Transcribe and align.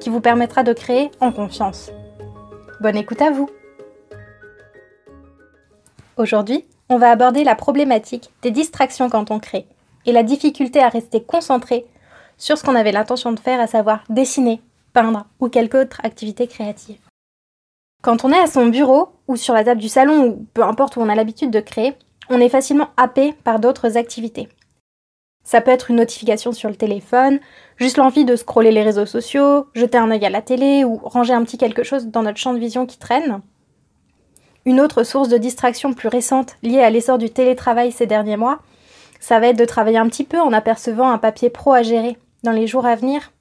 qui 0.00 0.10
vous 0.10 0.20
permettra 0.20 0.62
de 0.62 0.72
créer 0.72 1.10
en 1.20 1.30
confiance. 1.30 1.90
Bonne 2.80 2.96
écoute 2.96 3.22
à 3.22 3.30
vous 3.30 3.48
Aujourd'hui, 6.16 6.64
on 6.88 6.98
va 6.98 7.10
aborder 7.10 7.44
la 7.44 7.54
problématique 7.54 8.30
des 8.42 8.50
distractions 8.50 9.08
quand 9.08 9.30
on 9.30 9.38
crée 9.38 9.66
et 10.06 10.12
la 10.12 10.22
difficulté 10.22 10.80
à 10.80 10.88
rester 10.88 11.22
concentré 11.22 11.86
sur 12.36 12.58
ce 12.58 12.64
qu'on 12.64 12.74
avait 12.74 12.92
l'intention 12.92 13.32
de 13.32 13.38
faire, 13.38 13.60
à 13.60 13.66
savoir 13.66 14.02
dessiner, 14.08 14.60
peindre 14.92 15.26
ou 15.38 15.48
quelque 15.48 15.82
autre 15.82 16.00
activité 16.02 16.46
créative. 16.46 16.98
Quand 18.02 18.24
on 18.24 18.32
est 18.32 18.40
à 18.40 18.46
son 18.46 18.66
bureau 18.66 19.10
ou 19.28 19.36
sur 19.36 19.54
la 19.54 19.64
table 19.64 19.80
du 19.80 19.88
salon 19.88 20.26
ou 20.26 20.46
peu 20.54 20.64
importe 20.64 20.96
où 20.96 21.00
on 21.00 21.08
a 21.08 21.14
l'habitude 21.14 21.50
de 21.50 21.60
créer, 21.60 21.94
on 22.30 22.40
est 22.40 22.48
facilement 22.48 22.88
happé 22.96 23.34
par 23.44 23.60
d'autres 23.60 23.96
activités. 23.96 24.48
Ça 25.42 25.60
peut 25.60 25.70
être 25.70 25.90
une 25.90 25.96
notification 25.96 26.52
sur 26.52 26.68
le 26.68 26.76
téléphone, 26.76 27.40
juste 27.76 27.96
l'envie 27.96 28.24
de 28.24 28.36
scroller 28.36 28.70
les 28.70 28.82
réseaux 28.82 29.06
sociaux, 29.06 29.66
jeter 29.74 29.98
un 29.98 30.10
œil 30.10 30.24
à 30.24 30.30
la 30.30 30.42
télé 30.42 30.84
ou 30.84 30.96
ranger 30.96 31.32
un 31.32 31.44
petit 31.44 31.58
quelque 31.58 31.82
chose 31.82 32.06
dans 32.06 32.22
notre 32.22 32.38
champ 32.38 32.52
de 32.52 32.58
vision 32.58 32.86
qui 32.86 32.98
traîne. 32.98 33.40
Une 34.66 34.80
autre 34.80 35.04
source 35.04 35.28
de 35.28 35.38
distraction 35.38 35.94
plus 35.94 36.08
récente 36.08 36.56
liée 36.62 36.82
à 36.82 36.90
l'essor 36.90 37.16
du 37.16 37.30
télétravail 37.30 37.92
ces 37.92 38.06
derniers 38.06 38.36
mois, 38.36 38.60
ça 39.18 39.40
va 39.40 39.48
être 39.48 39.58
de 39.58 39.64
travailler 39.64 39.98
un 39.98 40.08
petit 40.08 40.24
peu 40.24 40.38
en 40.38 40.52
apercevant 40.52 41.10
un 41.10 41.18
papier 41.18 41.50
pro 41.50 41.72
à 41.72 41.82
gérer 41.82 42.18
dans 42.42 42.52
les 42.52 42.66
jours 42.66 42.86
à 42.86 42.94
venir. 42.94 43.32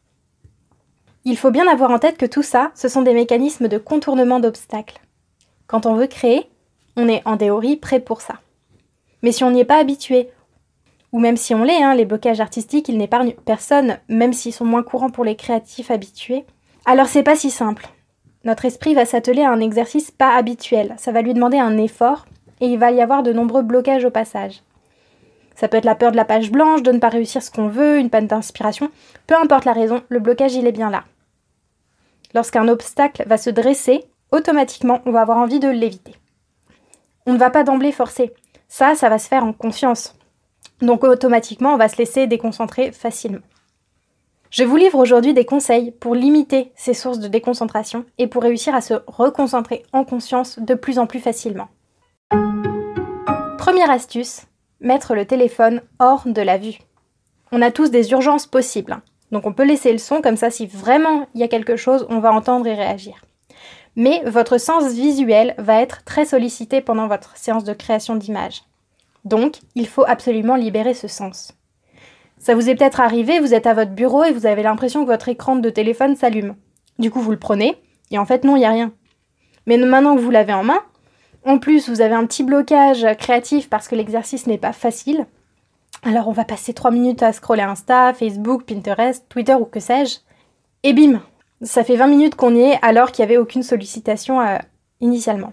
Il 1.26 1.38
faut 1.38 1.52
bien 1.52 1.68
avoir 1.68 1.92
en 1.92 2.00
tête 2.00 2.18
que 2.18 2.26
tout 2.26 2.44
ça, 2.44 2.72
ce 2.76 2.88
sont 2.88 3.02
des 3.02 3.14
mécanismes 3.14 3.68
de 3.68 3.78
contournement 3.78 4.40
d'obstacles. 4.40 5.00
Quand 5.68 5.86
on 5.86 5.94
veut 5.94 6.08
créer, 6.08 6.50
on 6.96 7.08
est 7.08 7.22
en 7.26 7.38
théorie 7.38 7.76
prêt 7.76 8.00
pour 8.00 8.22
ça. 8.22 8.36
Mais 9.22 9.32
si 9.32 9.44
on 9.44 9.52
n'y 9.52 9.60
est 9.60 9.66
pas 9.66 9.80
habitué, 9.80 10.30
ou 11.12 11.20
même 11.20 11.38
si 11.38 11.56
on 11.56 11.64
l'est, 11.64 11.82
hein, 11.82 11.96
les 11.96 12.06
blocages 12.06 12.42
artistiques, 12.42 12.90
ils 12.90 12.98
n'épargnent 12.98 13.34
personne, 13.46 13.98
même 14.10 14.34
s'ils 14.34 14.54
sont 14.54 14.66
moins 14.66 14.84
courants 14.84 15.10
pour 15.10 15.26
les 15.26 15.36
créatifs 15.36 15.92
habitués. 15.92 16.46
Alors 16.86 17.08
c'est 17.08 17.24
pas 17.24 17.36
si 17.36 17.50
simple. 17.50 17.88
Notre 18.46 18.66
esprit 18.66 18.94
va 18.94 19.06
s'atteler 19.06 19.42
à 19.42 19.52
un 19.52 19.60
exercice 19.60 20.12
pas 20.12 20.36
habituel. 20.36 20.96
Ça 20.98 21.12
va 21.12 21.22
lui 21.22 21.34
demander 21.34 21.58
un 21.58 21.78
effort 21.78 22.26
et 22.62 22.68
il 22.68 22.80
va 22.80 22.92
y 22.92 23.02
avoir 23.02 23.24
de 23.24 23.34
nombreux 23.34 23.64
blocages 23.64 24.06
au 24.06 24.12
passage. 24.12 24.62
Ça 25.56 25.68
peut 25.68 25.78
être 25.78 25.86
la 25.86 25.96
peur 25.96 26.12
de 26.12 26.16
la 26.16 26.26
page 26.26 26.52
blanche, 26.52 26.84
de 26.84 26.92
ne 26.92 27.00
pas 27.00 27.10
réussir 27.10 27.44
ce 27.44 27.52
qu'on 27.52 27.68
veut, 27.68 28.00
une 28.00 28.10
panne 28.10 28.28
d'inspiration. 28.28 28.90
Peu 29.28 29.36
importe 29.36 29.66
la 29.66 29.74
raison, 29.74 30.04
le 30.08 30.20
blocage 30.20 30.56
il 30.56 30.68
est 30.68 30.72
bien 30.72 30.90
là. 30.90 31.04
Lorsqu'un 32.34 32.68
obstacle 32.68 33.24
va 33.28 33.38
se 33.38 33.50
dresser, 33.50 34.06
automatiquement 34.32 35.02
on 35.06 35.12
va 35.12 35.22
avoir 35.22 35.38
envie 35.38 35.60
de 35.60 35.68
l'éviter. 35.68 36.16
On 37.26 37.34
ne 37.34 37.38
va 37.38 37.50
pas 37.50 37.64
d'emblée 37.64 37.92
forcer. 37.92 38.32
Ça, 38.68 38.96
ça 38.96 39.10
va 39.10 39.20
se 39.20 39.28
faire 39.28 39.44
en 39.44 39.52
confiance. 39.52 40.16
Donc 40.82 41.04
automatiquement, 41.04 41.74
on 41.74 41.78
va 41.78 41.90
se 41.90 41.98
laisser 41.98 42.28
déconcentrer 42.28 42.92
facilement. 42.92 43.42
Je 44.52 44.64
vous 44.64 44.78
livre 44.78 44.98
aujourd'hui 44.98 45.36
des 45.36 45.46
conseils 45.46 45.92
pour 45.92 46.16
limiter 46.16 46.72
ces 46.76 46.96
sources 46.96 47.20
de 47.20 47.28
déconcentration 47.28 48.06
et 48.18 48.26
pour 48.26 48.42
réussir 48.42 48.74
à 48.74 48.82
se 48.82 48.96
reconcentrer 49.06 49.84
en 49.94 50.04
conscience 50.04 50.58
de 50.58 50.74
plus 50.74 50.98
en 50.98 51.06
plus 51.06 51.20
facilement. 51.20 51.68
Première 53.60 53.92
astuce, 53.92 54.48
mettre 54.80 55.14
le 55.14 55.26
téléphone 55.26 55.84
hors 56.00 56.24
de 56.26 56.42
la 56.42 56.58
vue. 56.58 56.80
On 57.52 57.62
a 57.62 57.70
tous 57.70 57.92
des 57.92 58.10
urgences 58.12 58.48
possibles, 58.48 58.94
hein. 58.94 59.04
donc 59.32 59.46
on 59.46 59.54
peut 59.54 59.66
laisser 59.66 59.92
le 59.92 60.00
son 60.00 60.22
comme 60.22 60.38
ça 60.38 60.50
si 60.50 60.66
vraiment 60.66 61.28
il 61.36 61.42
y 61.42 61.44
a 61.44 61.48
quelque 61.48 61.76
chose, 61.76 62.08
on 62.10 62.20
va 62.20 62.34
entendre 62.34 62.66
et 62.66 62.74
réagir. 62.74 63.26
Mais 63.96 64.24
votre 64.26 64.58
sens 64.58 64.94
visuel 64.94 65.54
va 65.60 65.82
être 65.82 66.04
très 66.06 66.26
sollicité 66.26 66.82
pendant 66.82 67.08
votre 67.08 67.38
séance 67.38 67.64
de 67.64 67.74
création 67.74 68.16
d'images. 68.16 68.64
Donc, 69.26 69.60
il 69.76 69.88
faut 69.88 70.06
absolument 70.08 70.56
libérer 70.56 70.94
ce 70.94 71.08
sens. 71.08 71.54
Ça 72.38 72.56
vous 72.56 72.70
est 72.70 72.76
peut-être 72.76 73.02
arrivé, 73.02 73.40
vous 73.40 73.54
êtes 73.54 73.68
à 73.68 73.74
votre 73.74 73.92
bureau 73.92 74.24
et 74.24 74.32
vous 74.32 74.46
avez 74.46 74.64
l'impression 74.64 75.04
que 75.04 75.12
votre 75.12 75.28
écran 75.28 75.58
de 75.58 75.70
téléphone 75.70 76.16
s'allume. 76.16 76.56
Du 76.98 77.12
coup, 77.12 77.20
vous 77.20 77.32
le 77.32 77.40
prenez, 77.40 77.78
et 78.12 78.18
en 78.18 78.26
fait, 78.26 78.44
non, 78.44 78.56
il 78.56 78.60
n'y 78.60 78.66
a 78.66 78.72
rien. 78.72 78.94
Mais 79.66 79.78
maintenant 79.78 80.16
que 80.16 80.22
vous 80.22 80.32
l'avez 80.32 80.54
en 80.54 80.64
main, 80.64 80.80
en 81.46 81.58
plus, 81.58 81.90
vous 81.90 82.02
avez 82.02 82.16
un 82.16 82.26
petit 82.26 82.44
blocage 82.44 83.06
créatif 83.18 83.70
parce 83.70 83.88
que 83.88 83.96
l'exercice 83.96 84.48
n'est 84.48 84.58
pas 84.58 84.74
facile. 84.74 85.26
Alors, 86.04 86.28
on 86.28 86.34
va 86.34 86.46
passer 86.46 86.74
3 86.74 86.92
minutes 86.92 87.24
à 87.24 87.34
scroller 87.34 87.62
Insta, 87.62 88.14
Facebook, 88.14 88.64
Pinterest, 88.64 89.26
Twitter 89.30 89.56
ou 89.56 89.66
que 89.66 89.80
sais-je. 89.80 90.20
Et 90.84 90.94
bim 90.94 91.22
Ça 91.62 91.84
fait 91.84 91.96
20 91.98 92.08
minutes 92.08 92.36
qu'on 92.36 92.56
y 92.56 92.62
est 92.62 92.80
alors 92.82 93.12
qu'il 93.12 93.26
n'y 93.26 93.32
avait 93.32 93.38
aucune 93.38 93.64
sollicitation 93.64 94.40
euh, 94.42 94.58
initialement. 95.02 95.52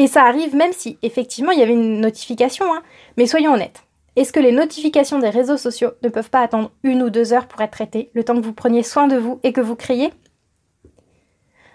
Et 0.00 0.06
ça 0.06 0.24
arrive 0.24 0.56
même 0.56 0.72
si 0.72 0.96
effectivement 1.02 1.52
il 1.52 1.58
y 1.58 1.62
avait 1.62 1.74
une 1.74 2.00
notification, 2.00 2.64
hein. 2.72 2.80
mais 3.18 3.26
soyons 3.26 3.52
honnêtes. 3.52 3.82
Est-ce 4.16 4.32
que 4.32 4.40
les 4.40 4.50
notifications 4.50 5.18
des 5.18 5.28
réseaux 5.28 5.58
sociaux 5.58 5.90
ne 6.02 6.08
peuvent 6.08 6.30
pas 6.30 6.40
attendre 6.40 6.70
une 6.82 7.02
ou 7.02 7.10
deux 7.10 7.34
heures 7.34 7.46
pour 7.46 7.60
être 7.60 7.72
traitées, 7.72 8.10
le 8.14 8.24
temps 8.24 8.34
que 8.34 8.40
vous 8.40 8.54
preniez 8.54 8.82
soin 8.82 9.08
de 9.08 9.18
vous 9.18 9.40
et 9.42 9.52
que 9.52 9.60
vous 9.60 9.76
criez? 9.76 10.10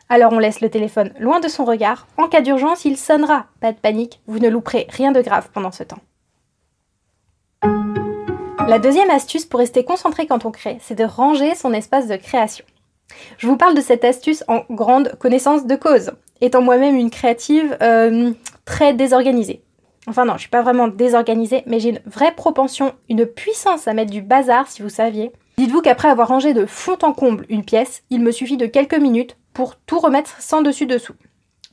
Alors 0.10 0.34
on 0.34 0.40
laisse 0.40 0.60
le 0.60 0.72
téléphone 0.72 1.14
loin 1.20 1.40
de 1.40 1.48
son 1.48 1.66
regard. 1.66 2.08
En 2.18 2.28
cas 2.28 2.42
d'urgence, 2.42 2.84
il 2.84 2.98
sonnera. 2.98 3.46
Pas 3.60 3.74
de 3.74 3.78
panique, 3.78 4.22
vous 4.26 4.40
ne 4.40 4.50
louperez 4.50 4.88
rien 4.90 5.12
de 5.12 5.22
grave 5.22 5.50
pendant 5.54 5.72
ce 5.72 5.84
temps. 5.84 6.02
La 8.68 8.80
deuxième 8.80 9.12
astuce 9.12 9.46
pour 9.46 9.60
rester 9.60 9.86
concentré 9.86 10.26
quand 10.26 10.46
on 10.46 10.52
crée, 10.52 10.80
c'est 10.82 10.98
de 10.98 11.04
ranger 11.04 11.54
son 11.54 11.74
espace 11.74 12.08
de 12.08 12.16
création. 12.16 12.66
Je 13.38 13.48
vous 13.48 13.58
parle 13.58 13.76
de 13.76 13.82
cette 13.82 14.04
astuce 14.04 14.44
en 14.48 14.64
grande 14.70 15.14
connaissance 15.20 15.66
de 15.66 15.76
cause 15.76 16.12
étant 16.42 16.62
moi-même 16.62 16.96
une 16.96 17.10
créative 17.10 17.78
euh, 17.82 18.32
très 18.66 18.94
désorganisée. 18.94 19.62
Enfin 20.08 20.26
non, 20.26 20.34
je 20.34 20.42
suis 20.42 20.50
pas 20.50 20.62
vraiment 20.62 20.88
désorganisée, 20.88 21.64
mais 21.66 21.80
j'ai 21.80 21.90
une 21.90 22.02
vraie 22.06 22.36
propension, 22.36 22.94
une 23.10 23.26
puissance 23.26 23.88
à 23.88 23.94
mettre 23.94 24.12
du 24.12 24.22
bazar, 24.22 24.68
si 24.68 24.82
vous 24.82 24.90
saviez. 24.90 25.32
Dites-vous 25.58 25.82
qu'après 25.82 26.10
avoir 26.10 26.28
rangé 26.28 26.54
de 26.54 26.66
fond 26.66 26.98
en 27.02 27.14
comble 27.14 27.46
une 27.50 27.64
pièce, 27.66 28.04
il 28.10 28.22
me 28.22 28.32
suffit 28.32 28.58
de 28.58 28.66
quelques 28.66 29.00
minutes 29.00 29.38
pour 29.54 29.78
tout 29.78 30.00
remettre 30.00 30.36
sans 30.42 30.62
dessus 30.62 30.86
dessous. 30.86 31.16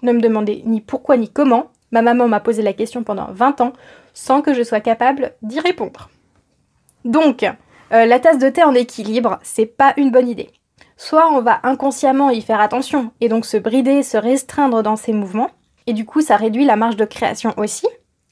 Ne 0.02 0.12
me 0.12 0.20
demandez 0.20 0.62
ni 0.64 0.80
pourquoi 0.80 1.16
ni 1.16 1.28
comment. 1.28 1.66
Ma 1.90 2.00
maman 2.00 2.26
m'a 2.26 2.40
posé 2.40 2.62
la 2.62 2.72
question 2.72 3.02
pendant 3.02 3.30
20 3.32 3.60
ans 3.60 3.72
sans 4.14 4.40
que 4.40 4.54
je 4.54 4.62
sois 4.62 4.80
capable 4.80 5.34
d'y 5.42 5.60
répondre. 5.60 6.08
Donc, 7.04 7.42
euh, 7.42 8.06
la 8.06 8.18
tasse 8.18 8.38
de 8.38 8.48
thé 8.48 8.62
en 8.62 8.74
équilibre, 8.74 9.38
c'est 9.42 9.66
pas 9.66 9.92
une 9.96 10.10
bonne 10.10 10.28
idée. 10.28 10.50
Soit 11.04 11.32
on 11.32 11.40
va 11.40 11.58
inconsciemment 11.64 12.30
y 12.30 12.40
faire 12.42 12.60
attention 12.60 13.10
et 13.20 13.28
donc 13.28 13.44
se 13.44 13.56
brider, 13.56 14.04
se 14.04 14.16
restreindre 14.16 14.84
dans 14.84 14.94
ses 14.94 15.12
mouvements, 15.12 15.50
et 15.88 15.94
du 15.94 16.04
coup 16.04 16.20
ça 16.20 16.36
réduit 16.36 16.64
la 16.64 16.76
marge 16.76 16.94
de 16.94 17.04
création 17.04 17.52
aussi. 17.56 17.88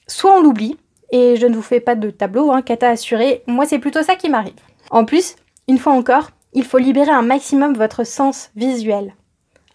Soit 0.06 0.38
on 0.38 0.41
l'oublie, 0.41 0.78
et 1.10 1.34
je 1.34 1.48
ne 1.48 1.56
vous 1.56 1.62
fais 1.62 1.81
pas 1.81 1.97
de 1.97 2.10
tableau, 2.10 2.53
hein, 2.53 2.62
cata 2.62 2.88
assuré, 2.88 3.42
moi 3.48 3.66
c'est 3.66 3.81
plutôt 3.81 4.04
ça 4.04 4.14
qui 4.14 4.28
m'arrive. 4.28 4.54
En 4.92 5.04
plus, 5.04 5.34
une 5.66 5.78
fois 5.78 5.94
encore, 5.94 6.31
il 6.53 6.62
faut 6.62 6.78
libérer 6.78 7.10
un 7.10 7.22
maximum 7.22 7.75
votre 7.75 8.04
sens 8.04 8.50
visuel. 8.54 9.16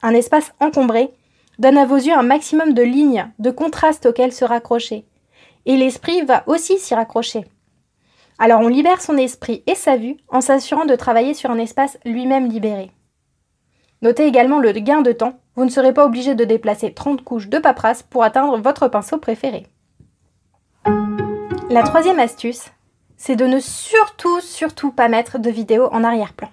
Un 0.02 0.14
espace 0.14 0.54
encombré 0.62 1.10
donne 1.60 1.78
à 1.78 1.86
vos 1.86 1.98
yeux 1.98 2.18
un 2.18 2.24
maximum 2.24 2.74
de 2.74 2.82
lignes, 2.82 3.30
de 3.40 3.52
contrastes 3.52 4.06
auxquels 4.06 4.32
se 4.32 4.46
raccrocher. 4.46 5.04
Et 5.66 5.76
l'esprit 5.76 6.22
va 6.22 6.44
aussi 6.48 6.78
s'y 6.78 6.96
raccrocher. 6.96 7.44
Alors 8.38 8.62
on 8.62 8.68
libère 8.68 9.02
son 9.02 9.18
esprit 9.18 9.64
et 9.66 9.76
sa 9.76 9.96
vue 9.96 10.18
en 10.28 10.42
s'assurant 10.42 10.86
de 10.86 10.96
travailler 10.96 11.34
sur 11.34 11.52
un 11.52 11.58
espace 11.58 11.98
lui-même 12.06 12.50
libéré. 12.50 12.92
Notez 14.02 14.26
également 14.26 14.60
le 14.60 14.72
gain 14.72 15.02
de 15.02 15.14
temps, 15.14 15.40
vous 15.56 15.64
ne 15.64 15.70
serez 15.70 15.94
pas 15.94 16.06
obligé 16.06 16.36
de 16.36 16.44
déplacer 16.44 16.94
30 16.94 17.24
couches 17.24 17.48
de 17.48 17.60
paperasse 17.60 18.04
pour 18.04 18.24
atteindre 18.24 18.58
votre 18.58 18.90
pinceau 18.90 19.18
préféré. 19.18 19.68
La 21.70 21.84
troisième 21.84 22.20
astuce, 22.20 22.66
c'est 23.16 23.38
de 23.38 23.46
ne 23.46 23.60
surtout, 23.60 24.42
surtout 24.42 24.92
pas 24.92 25.08
mettre 25.08 25.40
de 25.40 25.50
vidéo 25.50 25.88
en 25.92 26.04
arrière-plan. 26.04 26.50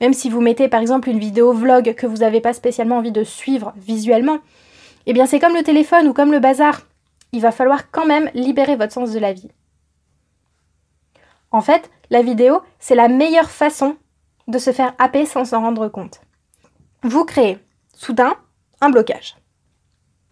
Même 0.00 0.14
si 0.14 0.30
vous 0.30 0.40
mettez 0.40 0.68
par 0.68 0.80
exemple 0.80 1.08
une 1.08 1.18
vidéo 1.18 1.52
vlog 1.52 1.94
que 1.94 2.06
vous 2.06 2.18
n'avez 2.18 2.40
pas 2.40 2.52
spécialement 2.52 2.98
envie 2.98 3.12
de 3.12 3.24
suivre 3.24 3.72
visuellement, 3.76 4.38
eh 5.06 5.12
bien 5.12 5.26
c'est 5.26 5.40
comme 5.40 5.54
le 5.54 5.62
téléphone 5.62 6.06
ou 6.06 6.12
comme 6.12 6.32
le 6.32 6.40
bazar. 6.40 6.82
Il 7.32 7.40
va 7.40 7.50
falloir 7.50 7.90
quand 7.90 8.06
même 8.06 8.30
libérer 8.34 8.76
votre 8.76 8.92
sens 8.92 9.10
de 9.12 9.18
la 9.18 9.32
vie. 9.32 9.50
En 11.54 11.60
fait, 11.60 11.88
la 12.10 12.20
vidéo, 12.20 12.62
c'est 12.80 12.96
la 12.96 13.06
meilleure 13.06 13.48
façon 13.48 13.96
de 14.48 14.58
se 14.58 14.72
faire 14.72 14.92
happer 14.98 15.24
sans 15.24 15.44
s'en 15.44 15.60
rendre 15.60 15.86
compte. 15.86 16.20
Vous 17.04 17.24
créez, 17.24 17.58
soudain, 17.94 18.34
un 18.80 18.90
blocage. 18.90 19.36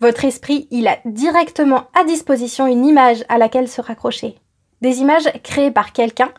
Votre 0.01 0.25
esprit, 0.25 0.67
il 0.73 0.89
a 0.89 0.99
directement 1.05 1.85
à 1.95 2.03
disposition 2.03 2.67
une 2.67 2.85
image 2.85 3.25
à 3.29 3.39
laquelle 3.39 3.69
se 3.69 3.81
raccrocher. 3.81 4.35
Des 4.81 4.99
images 4.99 5.31
créées 5.45 5.71
par 5.71 5.93
quelqu'un, 5.93 6.33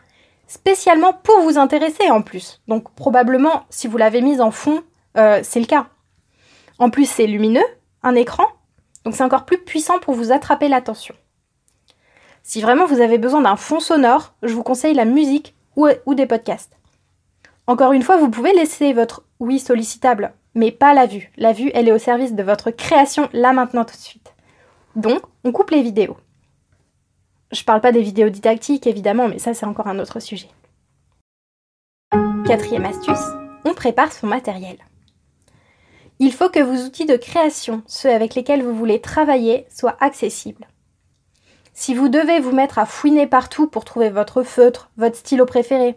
spécialement 0.48 1.14
pour 1.14 1.40
vous 1.40 1.56
intéresser 1.56 2.10
en 2.10 2.20
plus. 2.20 2.60
Donc 2.68 2.92
probablement, 2.92 3.64
si 3.70 3.88
vous 3.88 3.96
l'avez 3.96 4.20
mise 4.20 4.42
en 4.42 4.50
fond, 4.50 4.82
euh, 5.16 5.40
c'est 5.42 5.60
le 5.60 5.66
cas. 5.66 5.86
En 6.78 6.90
plus, 6.90 7.08
c'est 7.08 7.26
lumineux, 7.26 7.64
un 8.02 8.16
écran, 8.16 8.44
donc 9.06 9.16
c'est 9.16 9.24
encore 9.24 9.46
plus 9.46 9.64
puissant 9.64 9.98
pour 9.98 10.12
vous 10.12 10.30
attraper 10.30 10.68
l'attention. 10.68 11.14
Si 12.46 12.60
vraiment 12.60 12.84
vous 12.84 13.00
avez 13.00 13.16
besoin 13.16 13.40
d'un 13.40 13.56
fond 13.56 13.80
sonore, 13.80 14.34
je 14.42 14.52
vous 14.52 14.62
conseille 14.62 14.94
la 14.94 15.06
musique 15.06 15.54
ou, 15.76 15.88
des 16.14 16.26
podcasts. 16.26 16.76
Encore 17.66 17.92
une 17.92 18.02
fois, 18.02 18.18
vous 18.18 18.28
pouvez 18.28 18.52
laisser 18.52 18.92
votre 18.92 19.24
oui 19.40 19.58
sollicitable, 19.58 20.34
mais 20.54 20.70
pas 20.70 20.92
la 20.92 21.06
vue. 21.06 21.32
La 21.38 21.54
vue, 21.54 21.70
elle 21.72 21.88
est 21.88 21.92
au 21.92 21.98
service 21.98 22.34
de 22.34 22.42
votre 22.42 22.70
création 22.70 23.30
là 23.32 23.54
maintenant 23.54 23.86
tout 23.86 23.96
de 23.96 24.00
suite. 24.00 24.34
Donc, 24.94 25.22
on 25.42 25.52
coupe 25.52 25.70
les 25.70 25.82
vidéos. 25.82 26.18
Je 27.50 27.64
parle 27.64 27.80
pas 27.80 27.92
des 27.92 28.02
vidéos 28.02 28.28
didactiques 28.28 28.86
évidemment, 28.86 29.26
mais 29.26 29.38
ça 29.38 29.54
c'est 29.54 29.66
encore 29.66 29.86
un 29.86 29.98
autre 29.98 30.20
sujet. 30.20 30.50
Quatrième 32.46 32.84
astuce, 32.84 33.26
on 33.64 33.72
prépare 33.72 34.12
son 34.12 34.26
matériel. 34.26 34.76
Il 36.18 36.32
faut 36.32 36.50
que 36.50 36.60
vos 36.60 36.84
outils 36.84 37.06
de 37.06 37.16
création, 37.16 37.82
ceux 37.86 38.10
avec 38.10 38.34
lesquels 38.34 38.62
vous 38.62 38.74
voulez 38.74 39.00
travailler, 39.00 39.66
soient 39.70 39.96
accessibles. 40.00 40.66
Si 41.76 41.92
vous 41.92 42.08
devez 42.08 42.38
vous 42.38 42.52
mettre 42.52 42.78
à 42.78 42.86
fouiner 42.86 43.26
partout 43.26 43.66
pour 43.66 43.84
trouver 43.84 44.08
votre 44.08 44.44
feutre, 44.44 44.90
votre 44.96 45.16
stylo 45.16 45.44
préféré, 45.44 45.96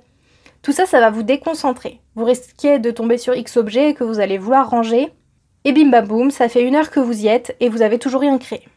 tout 0.63 0.71
ça, 0.71 0.87
ça 0.87 0.99
va 0.99 1.11
vous 1.11 1.21
déconcentrer. 1.21 2.01
Vous 2.15 2.25
risquez 2.25 2.79
de 2.79 2.89
tomber 2.89 3.19
sur 3.19 3.35
X 3.35 3.57
objet 3.57 3.93
que 3.93 4.03
vous 4.03 4.19
allez 4.19 4.39
vouloir 4.39 4.71
ranger, 4.71 5.13
et 5.65 5.73
bim 5.73 5.89
bam 5.89 6.07
boum, 6.07 6.31
ça 6.31 6.49
fait 6.49 6.63
une 6.63 6.75
heure 6.75 6.89
que 6.89 6.99
vous 6.99 7.21
y 7.21 7.27
êtes 7.27 7.55
et 7.59 7.69
vous 7.69 7.83
avez 7.83 7.99
toujours 7.99 8.21
rien 8.21 8.39
créé. 8.39 8.67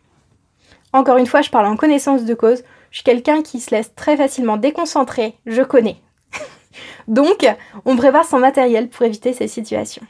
Encore 0.92 1.16
une 1.16 1.26
fois, 1.26 1.40
je 1.40 1.50
parle 1.50 1.66
en 1.66 1.76
connaissance 1.76 2.24
de 2.24 2.34
cause. 2.34 2.62
Je 2.90 2.98
suis 2.98 3.04
quelqu'un 3.04 3.42
qui 3.42 3.60
se 3.60 3.70
laisse 3.70 3.94
très 3.94 4.16
facilement 4.16 4.58
déconcentrer, 4.58 5.34
je 5.46 5.62
connais. 5.62 5.96
Donc, 7.08 7.46
on 7.86 7.96
prépare 7.96 8.26
son 8.26 8.38
matériel 8.38 8.88
pour 8.88 9.06
éviter 9.06 9.32
ces 9.32 9.48
situations. 9.48 10.02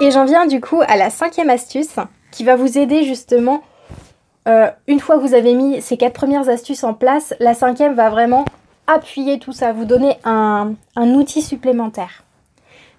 Et 0.00 0.10
j'en 0.10 0.24
viens 0.24 0.46
du 0.46 0.60
coup 0.60 0.80
à 0.88 0.96
la 0.96 1.10
cinquième 1.10 1.50
astuce 1.50 1.96
qui 2.32 2.42
va 2.42 2.56
vous 2.56 2.76
aider 2.76 3.04
justement. 3.04 3.62
Euh, 4.50 4.68
une 4.88 4.98
fois 4.98 5.16
que 5.16 5.20
vous 5.20 5.34
avez 5.34 5.54
mis 5.54 5.80
ces 5.80 5.96
quatre 5.96 6.14
premières 6.14 6.48
astuces 6.48 6.82
en 6.82 6.92
place, 6.92 7.34
la 7.38 7.54
cinquième 7.54 7.94
va 7.94 8.10
vraiment 8.10 8.44
appuyer 8.88 9.38
tout 9.38 9.52
ça, 9.52 9.72
vous 9.72 9.84
donner 9.84 10.16
un, 10.24 10.74
un 10.96 11.14
outil 11.14 11.40
supplémentaire. 11.40 12.24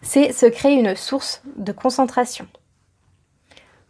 C'est 0.01 0.31
se 0.31 0.45
créer 0.45 0.75
une 0.75 0.95
source 0.95 1.41
de 1.57 1.73
concentration. 1.73 2.47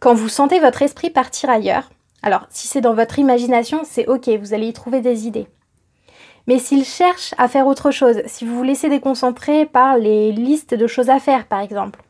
Quand 0.00 0.14
vous 0.14 0.28
sentez 0.28 0.58
votre 0.58 0.82
esprit 0.82 1.10
partir 1.10 1.50
ailleurs, 1.50 1.90
alors 2.22 2.46
si 2.50 2.66
c'est 2.66 2.80
dans 2.80 2.94
votre 2.94 3.20
imagination, 3.20 3.82
c'est 3.84 4.08
ok, 4.08 4.28
vous 4.40 4.54
allez 4.54 4.66
y 4.66 4.72
trouver 4.72 5.00
des 5.00 5.28
idées. 5.28 5.46
Mais 6.48 6.58
s'il 6.58 6.84
cherche 6.84 7.32
à 7.38 7.46
faire 7.46 7.68
autre 7.68 7.92
chose, 7.92 8.22
si 8.26 8.44
vous 8.44 8.56
vous 8.56 8.64
laissez 8.64 8.88
déconcentrer 8.88 9.66
par 9.66 9.96
les 9.96 10.32
listes 10.32 10.74
de 10.74 10.88
choses 10.88 11.10
à 11.10 11.20
faire 11.20 11.46
par 11.46 11.60
exemple, 11.60 12.02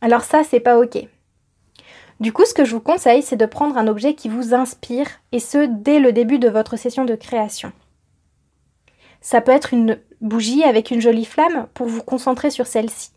alors 0.00 0.22
ça, 0.22 0.42
c'est 0.42 0.60
pas 0.60 0.78
ok. 0.78 1.06
Du 2.20 2.34
coup, 2.34 2.44
ce 2.44 2.52
que 2.52 2.66
je 2.66 2.74
vous 2.74 2.80
conseille, 2.80 3.22
c'est 3.22 3.36
de 3.36 3.46
prendre 3.46 3.78
un 3.78 3.88
objet 3.88 4.14
qui 4.14 4.28
vous 4.28 4.52
inspire, 4.52 5.06
et 5.32 5.40
ce, 5.40 5.66
dès 5.66 5.98
le 5.98 6.12
début 6.12 6.38
de 6.38 6.50
votre 6.50 6.76
session 6.76 7.06
de 7.06 7.14
création. 7.14 7.72
Ça 9.22 9.40
peut 9.40 9.52
être 9.52 9.72
une 9.72 9.98
bougie 10.20 10.62
avec 10.62 10.90
une 10.90 11.00
jolie 11.00 11.24
flamme 11.24 11.66
pour 11.72 11.86
vous 11.86 12.02
concentrer 12.02 12.50
sur 12.50 12.66
celle-ci. 12.66 13.10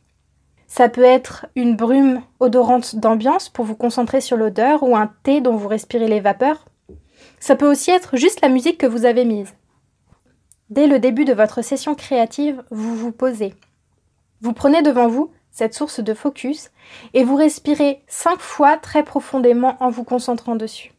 Ça 0.68 0.88
peut 0.88 1.04
être 1.04 1.46
une 1.56 1.76
brume 1.76 2.22
odorante 2.40 2.96
d'ambiance 2.96 3.50
pour 3.50 3.66
vous 3.66 3.76
concentrer 3.76 4.22
sur 4.22 4.38
l'odeur 4.38 4.84
ou 4.84 4.96
un 4.96 5.12
thé 5.24 5.42
dont 5.42 5.56
vous 5.56 5.68
respirez 5.68 6.08
les 6.08 6.22
vapeurs. 6.22 6.66
Ça 7.40 7.56
peut 7.56 7.70
aussi 7.70 7.92
être 7.92 8.16
juste 8.16 8.42
la 8.42 8.50
musique 8.50 8.78
que 8.78 8.88
vous 8.88 9.06
avez 9.06 9.26
mise. 9.26 9.54
Dès 10.70 10.88
le 10.88 10.98
début 10.98 11.26
de 11.26 11.34
votre 11.34 11.62
session 11.62 11.94
créative, 11.94 12.64
vous 12.72 12.96
vous 12.96 13.12
posez. 13.12 13.54
Vous 14.42 14.54
prenez 14.54 14.82
devant 14.82 15.08
vous 15.08 15.30
cette 15.54 15.74
source 15.74 16.02
de 16.02 16.14
focus, 16.14 16.72
et 17.14 17.24
vous 17.24 17.36
respirez 17.36 18.04
cinq 18.08 18.42
fois 18.42 18.76
très 18.76 19.04
profondément 19.04 19.78
en 19.80 19.90
vous 19.90 20.04
concentrant 20.04 20.58
dessus. 20.58 20.92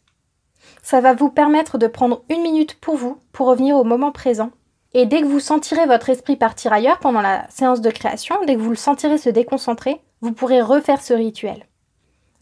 Ça 0.82 1.00
va 1.00 1.12
vous 1.12 1.28
permettre 1.28 1.76
de 1.76 1.86
prendre 1.86 2.22
une 2.30 2.42
minute 2.42 2.80
pour 2.80 2.96
vous, 2.96 3.18
pour 3.32 3.48
revenir 3.48 3.76
au 3.76 3.84
moment 3.84 4.12
présent. 4.12 4.50
Et 4.94 5.06
dès 5.06 5.20
que 5.20 5.26
vous 5.26 5.40
sentirez 5.40 5.86
votre 5.86 6.08
esprit 6.08 6.36
partir 6.36 6.72
ailleurs 6.72 7.00
pendant 7.00 7.20
la 7.20 7.46
séance 7.50 7.80
de 7.80 7.90
création, 7.90 8.36
dès 8.46 8.54
que 8.54 8.60
vous 8.60 8.70
le 8.70 8.76
sentirez 8.76 9.18
se 9.18 9.28
déconcentrer, 9.28 10.00
vous 10.20 10.32
pourrez 10.32 10.62
refaire 10.62 11.02
ce 11.02 11.12
rituel. 11.12 11.66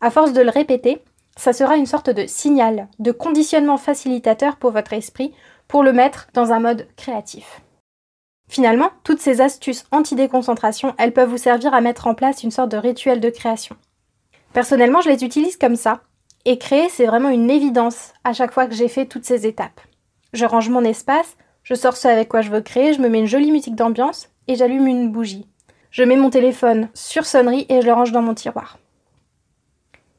À 0.02 0.10
force 0.10 0.34
de 0.34 0.42
le 0.42 0.50
répéter, 0.50 1.02
ça 1.36 1.54
sera 1.54 1.76
une 1.76 1.86
sorte 1.86 2.10
de 2.10 2.26
signal, 2.26 2.88
de 2.98 3.10
conditionnement 3.10 3.78
facilitateur 3.78 4.56
pour 4.56 4.70
votre 4.70 4.92
esprit 4.92 5.32
pour 5.66 5.82
le 5.82 5.94
mettre 5.94 6.28
dans 6.34 6.52
un 6.52 6.60
mode 6.60 6.86
créatif. 6.96 7.61
Finalement, 8.52 8.90
toutes 9.02 9.20
ces 9.20 9.40
astuces 9.40 9.86
anti-déconcentration, 9.92 10.94
elles 10.98 11.14
peuvent 11.14 11.30
vous 11.30 11.38
servir 11.38 11.72
à 11.72 11.80
mettre 11.80 12.06
en 12.06 12.14
place 12.14 12.42
une 12.42 12.50
sorte 12.50 12.70
de 12.70 12.76
rituel 12.76 13.18
de 13.18 13.30
création. 13.30 13.76
Personnellement, 14.52 15.00
je 15.00 15.08
les 15.08 15.24
utilise 15.24 15.56
comme 15.56 15.74
ça. 15.74 16.02
Et 16.44 16.58
créer, 16.58 16.90
c'est 16.90 17.06
vraiment 17.06 17.30
une 17.30 17.48
évidence 17.48 18.12
à 18.24 18.34
chaque 18.34 18.52
fois 18.52 18.66
que 18.66 18.74
j'ai 18.74 18.88
fait 18.88 19.06
toutes 19.06 19.24
ces 19.24 19.46
étapes. 19.46 19.80
Je 20.34 20.44
range 20.44 20.68
mon 20.68 20.84
espace, 20.84 21.38
je 21.62 21.72
sors 21.72 21.96
ce 21.96 22.08
avec 22.08 22.28
quoi 22.28 22.42
je 22.42 22.50
veux 22.50 22.60
créer, 22.60 22.92
je 22.92 23.00
me 23.00 23.08
mets 23.08 23.20
une 23.20 23.26
jolie 23.26 23.50
musique 23.50 23.74
d'ambiance 23.74 24.28
et 24.48 24.54
j'allume 24.54 24.86
une 24.86 25.10
bougie. 25.10 25.46
Je 25.90 26.02
mets 26.02 26.16
mon 26.16 26.28
téléphone 26.28 26.90
sur 26.92 27.24
sonnerie 27.24 27.64
et 27.70 27.80
je 27.80 27.86
le 27.86 27.94
range 27.94 28.12
dans 28.12 28.20
mon 28.20 28.34
tiroir. 28.34 28.76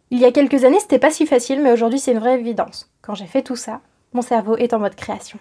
Il 0.10 0.18
y 0.18 0.26
a 0.26 0.32
quelques 0.32 0.64
années, 0.64 0.80
c'était 0.80 0.98
pas 0.98 1.12
si 1.12 1.28
facile, 1.28 1.62
mais 1.62 1.72
aujourd'hui, 1.72 2.00
c'est 2.00 2.14
une 2.14 2.20
vraie 2.20 2.40
évidence. 2.40 2.92
Quand 3.04 3.14
j'ai 3.14 3.28
fait 3.28 3.44
tout 3.44 3.56
ça, 3.56 3.82
mon 4.12 4.24
cerveau 4.24 4.58
est 4.58 4.74
en 4.74 4.80
mode 4.80 4.96
création. 4.96 5.38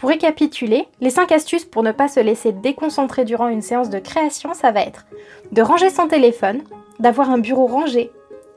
Pour 0.00 0.08
récapituler, 0.08 0.88
les 1.02 1.10
5 1.10 1.30
astuces 1.30 1.66
pour 1.66 1.82
ne 1.82 1.92
pas 1.92 2.08
se 2.08 2.20
laisser 2.20 2.52
déconcentrer 2.52 3.26
durant 3.26 3.48
une 3.48 3.60
séance 3.60 3.90
de 3.90 3.98
création, 3.98 4.54
ça 4.54 4.72
va 4.72 4.80
être 4.80 5.04
de 5.52 5.60
ranger 5.60 5.90
son 5.90 6.08
téléphone, 6.08 6.62
d'avoir 7.00 7.30
un 7.30 7.36
bureau 7.36 7.66
rangé, 7.66 8.10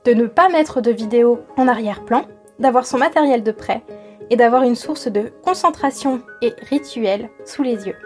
de 0.06 0.14
ne 0.14 0.26
pas 0.26 0.48
mettre 0.48 0.80
de 0.80 0.90
vidéo 0.90 1.42
en 1.58 1.68
arrière-plan, 1.68 2.24
d'avoir 2.60 2.86
son 2.86 2.98
matériel 2.98 3.44
de 3.44 3.52
prêt 3.52 3.84
et 4.30 4.38
d'avoir 4.38 4.64
une 4.64 4.76
source 4.76 5.10
de 5.10 5.34
concentration 5.44 6.22
et 6.42 6.54
rituel 6.70 7.30
sous 7.44 7.62
les 7.62 7.88
yeux. 7.88 7.98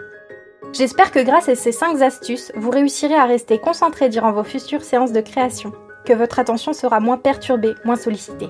J'espère 0.72 1.12
que 1.12 1.20
grâce 1.20 1.48
à 1.48 1.54
ces 1.54 1.70
5 1.70 2.02
astuces, 2.02 2.50
vous 2.56 2.70
réussirez 2.70 3.14
à 3.14 3.24
rester 3.24 3.58
concentré 3.58 4.08
durant 4.08 4.32
vos 4.32 4.42
futures 4.42 4.82
séances 4.82 5.12
de 5.12 5.20
création, 5.20 5.70
que 6.04 6.12
votre 6.12 6.40
attention 6.40 6.72
sera 6.72 6.98
moins 6.98 7.18
perturbée, 7.18 7.74
moins 7.84 7.94
sollicitée. 7.94 8.48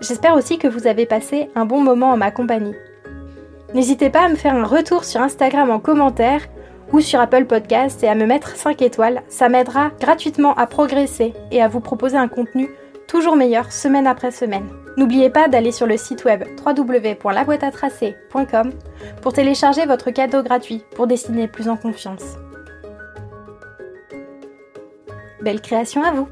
J'espère 0.00 0.34
aussi 0.36 0.56
que 0.56 0.68
vous 0.68 0.86
avez 0.86 1.04
passé 1.04 1.50
un 1.54 1.66
bon 1.66 1.82
moment 1.82 2.12
en 2.12 2.16
ma 2.16 2.30
compagnie 2.30 2.74
N'hésitez 3.74 4.10
pas 4.10 4.24
à 4.24 4.28
me 4.28 4.36
faire 4.36 4.54
un 4.54 4.64
retour 4.64 5.04
sur 5.04 5.22
Instagram 5.22 5.70
en 5.70 5.80
commentaire 5.80 6.42
ou 6.92 7.00
sur 7.00 7.20
Apple 7.20 7.46
Podcast 7.46 8.04
et 8.04 8.08
à 8.08 8.14
me 8.14 8.26
mettre 8.26 8.54
5 8.54 8.82
étoiles. 8.82 9.22
Ça 9.28 9.48
m'aidera 9.48 9.92
gratuitement 9.98 10.52
à 10.54 10.66
progresser 10.66 11.32
et 11.50 11.62
à 11.62 11.68
vous 11.68 11.80
proposer 11.80 12.18
un 12.18 12.28
contenu 12.28 12.68
toujours 13.08 13.36
meilleur 13.36 13.72
semaine 13.72 14.06
après 14.06 14.30
semaine. 14.30 14.68
N'oubliez 14.98 15.30
pas 15.30 15.48
d'aller 15.48 15.72
sur 15.72 15.86
le 15.86 15.96
site 15.96 16.24
web 16.24 16.44
www.laboîteatracer.com 16.64 18.72
pour 19.22 19.32
télécharger 19.32 19.86
votre 19.86 20.10
cadeau 20.10 20.42
gratuit 20.42 20.84
pour 20.94 21.06
dessiner 21.06 21.48
plus 21.48 21.70
en 21.70 21.78
confiance. 21.78 22.36
Belle 25.40 25.62
création 25.62 26.04
à 26.04 26.12
vous 26.12 26.28